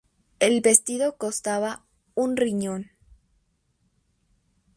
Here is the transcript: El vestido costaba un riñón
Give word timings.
El 0.39 0.61
vestido 0.61 1.15
costaba 1.17 1.85
un 2.15 2.35
riñón 2.35 2.89